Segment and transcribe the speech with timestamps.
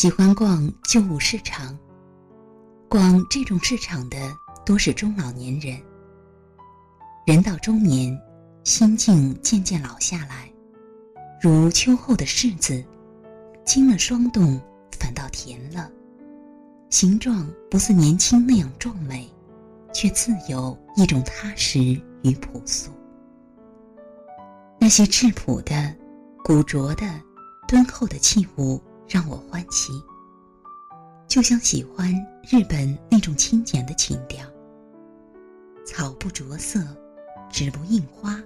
[0.00, 1.76] 喜欢逛旧物市场，
[2.88, 4.16] 逛这种市场的
[4.64, 5.76] 多是中老年人。
[7.26, 8.16] 人到中年，
[8.62, 10.48] 心境渐渐老下来，
[11.42, 12.80] 如秋后的柿子，
[13.66, 14.60] 经了霜冻，
[15.00, 15.90] 反倒甜了。
[16.90, 19.28] 形状不似年轻那样壮美，
[19.92, 21.80] 却自有一种踏实
[22.22, 22.92] 与朴素。
[24.78, 25.92] 那些质朴的、
[26.44, 27.04] 古拙的、
[27.66, 28.80] 敦厚的器物。
[29.08, 29.92] 让我欢喜，
[31.26, 32.12] 就像喜欢
[32.50, 34.46] 日本那种清简的情调。
[35.86, 36.80] 草不着色，
[37.50, 38.38] 纸不印花，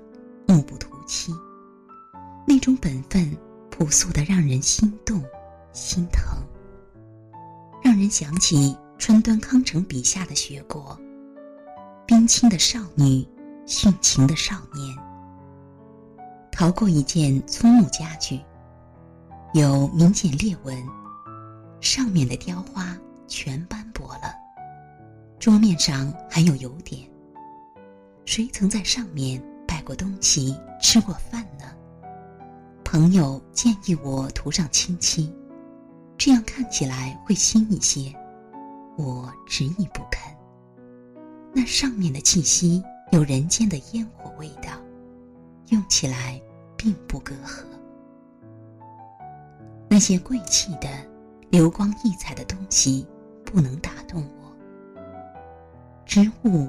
[0.47, 1.35] 木不涂漆，
[2.47, 3.37] 那种本分
[3.71, 5.21] 朴素的，让人心动、
[5.73, 6.23] 心疼，
[7.83, 10.97] 让人想起川端康成笔下的雪国，
[12.07, 13.27] 冰清的少女，
[13.67, 14.97] 殉情的少年，
[16.53, 18.41] 逃过一件粗木家具。
[19.55, 20.75] 有明显裂纹，
[21.79, 22.97] 上面的雕花
[23.29, 24.35] 全斑驳了，
[25.39, 27.07] 桌面上还有油点。
[28.25, 31.67] 谁曾在上面摆过东西、吃过饭呢？
[32.83, 35.31] 朋友建议我涂上清漆，
[36.17, 38.11] 这样看起来会新一些。
[38.97, 40.35] 我执意不肯。
[41.53, 44.71] 那上面的气息有人间的烟火味道，
[45.69, 46.41] 用起来
[46.75, 47.65] 并不隔阂。
[50.03, 50.89] 些贵气的、
[51.49, 53.07] 流光溢彩的东西，
[53.45, 54.53] 不能打动我。
[56.05, 56.69] 植物，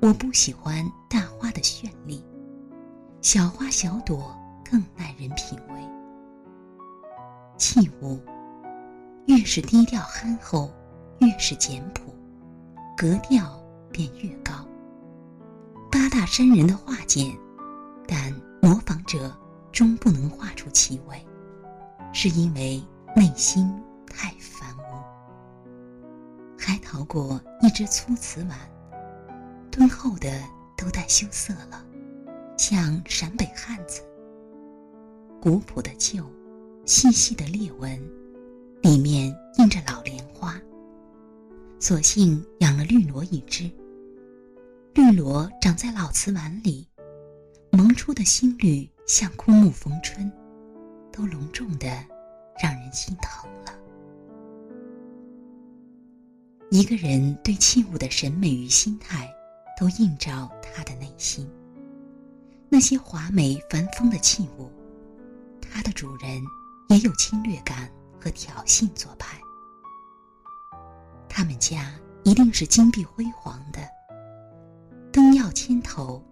[0.00, 2.24] 我不喜欢大花的绚丽，
[3.20, 4.36] 小花小朵
[4.68, 5.80] 更耐人品味。
[7.56, 8.20] 器物，
[9.26, 10.68] 越是低调憨厚，
[11.20, 12.12] 越是简朴，
[12.96, 13.62] 格调
[13.92, 14.52] 便越高。
[15.88, 17.32] 八大山人的画简，
[18.08, 19.32] 但模仿者
[19.70, 21.24] 终不能画出其味。
[22.12, 22.82] 是因为
[23.16, 23.72] 内心
[24.06, 25.72] 太繁芜，
[26.58, 28.58] 还淘过一只粗瓷碗，
[29.70, 30.30] 敦厚的
[30.76, 31.84] 都带羞涩了，
[32.58, 34.02] 像陕北汉子。
[35.40, 36.24] 古朴的旧，
[36.84, 37.98] 细细的裂纹，
[38.82, 40.60] 里面印着老莲花。
[41.80, 43.68] 索性养了绿萝一只。
[44.94, 46.86] 绿萝长在老瓷碗里，
[47.70, 50.30] 萌出的新绿像枯木逢春。
[51.12, 51.86] 都隆重的，
[52.62, 53.72] 让人心疼了。
[56.70, 59.30] 一个人对器物的审美与心态，
[59.78, 61.46] 都映照他的内心。
[62.70, 64.70] 那些华美繁风的器物，
[65.60, 66.42] 它的主人
[66.88, 69.38] 也有侵略感和挑衅做派。
[71.28, 71.92] 他们家
[72.24, 73.80] 一定是金碧辉煌的，
[75.12, 76.24] 灯要千头，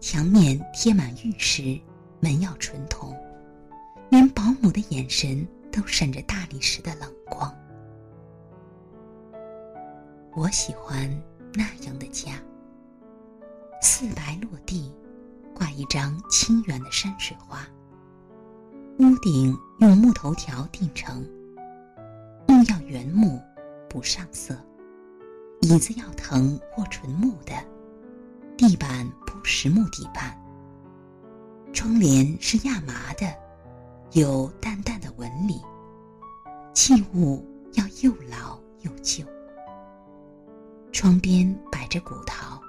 [0.00, 1.78] 墙面贴满玉石，
[2.20, 3.14] 门要纯铜。
[4.12, 7.50] 连保姆的眼神都闪着大理石的冷光。
[10.34, 11.08] 我喜欢
[11.54, 12.32] 那样的家。
[13.80, 14.92] 四白落地，
[15.54, 17.66] 挂一张清远的山水画。
[18.98, 21.26] 屋顶用木头条钉成，
[22.46, 23.40] 木要原木，
[23.88, 24.54] 不上色。
[25.62, 27.54] 椅子要藤或纯木的，
[28.58, 30.38] 地板铺实木地板。
[31.72, 33.26] 窗帘是亚麻的。
[34.12, 35.58] 有淡淡的纹理，
[36.74, 37.42] 器物
[37.72, 39.24] 要又老又旧。
[40.92, 42.60] 窗边摆着古陶，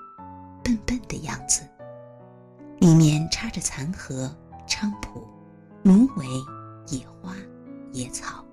[0.64, 1.68] 笨笨的样子，
[2.80, 4.34] 里面插着残荷、
[4.66, 5.28] 菖蒲、
[5.84, 6.26] 芦苇、
[6.88, 7.36] 野花、
[7.92, 8.46] 野草。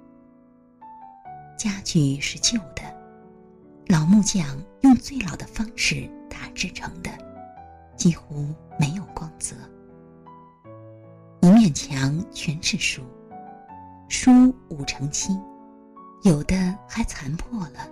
[1.57, 2.83] 家具是旧的，
[3.87, 4.45] 老木匠
[4.81, 7.11] 用最老的方式打制成的，
[7.97, 8.49] 几乎
[8.81, 9.55] 没有光泽。
[11.43, 13.03] 一面墙全是书，
[14.09, 15.41] 书五成新，
[16.23, 16.55] 有的
[16.87, 17.89] 还残破了。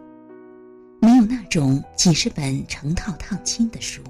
[1.00, 4.02] 没有那种几十本成套烫金的书，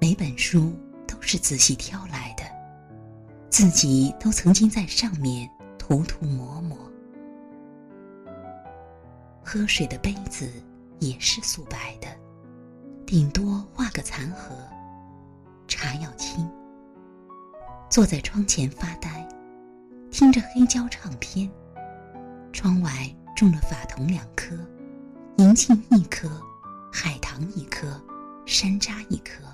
[0.00, 0.72] 每本书
[1.06, 2.42] 都是仔细挑来的，
[3.50, 5.48] 自己都曾经在上面
[5.78, 6.76] 涂涂抹抹。
[9.44, 10.50] 喝水的杯子
[10.98, 12.08] 也是素白的，
[13.06, 14.56] 顶多画个残荷。
[15.68, 16.50] 茶要清。
[17.92, 19.28] 坐在窗前发呆，
[20.10, 21.50] 听着黑胶唱片。
[22.50, 22.90] 窗外
[23.36, 24.56] 种了法桐两棵，
[25.36, 26.26] 银杏一棵，
[26.90, 28.02] 海棠一棵，
[28.46, 29.44] 山楂一棵。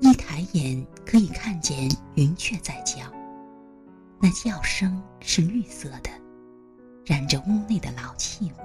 [0.00, 3.10] 一抬眼可以看见云雀在叫，
[4.20, 6.10] 那叫声是绿色的，
[7.06, 8.60] 染着屋内的老器物。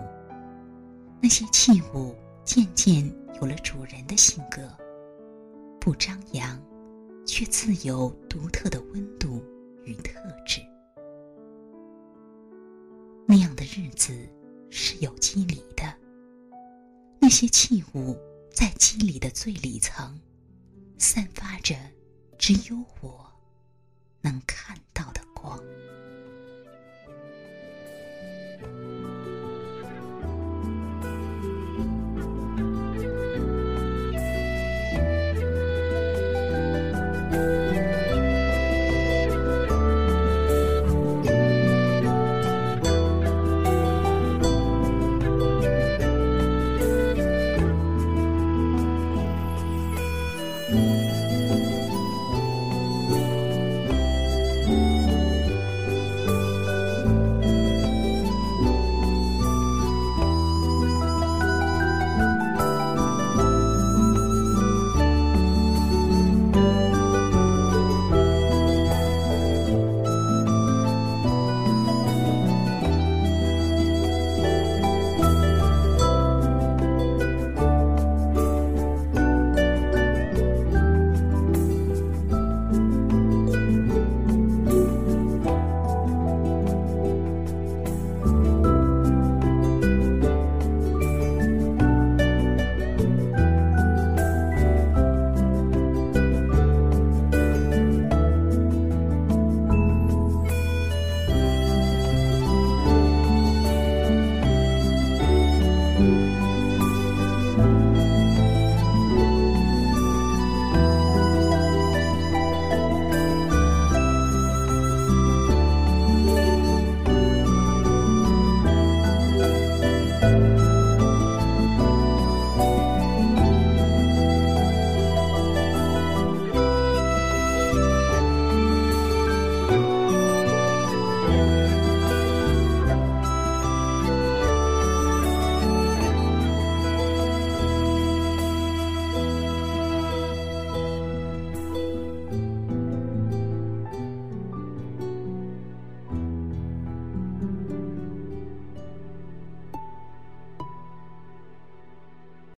[1.21, 2.13] 那些器物
[2.43, 4.61] 渐渐有了主人的性格，
[5.79, 6.59] 不张扬。
[7.25, 9.43] 却自有独特的温度
[9.83, 10.61] 与特质。
[13.25, 14.13] 那样的日子
[14.69, 15.83] 是有机理的。
[17.19, 18.17] 那些器物
[18.51, 20.19] 在机理的最里层，
[20.97, 21.75] 散发着
[22.37, 23.32] 只有我。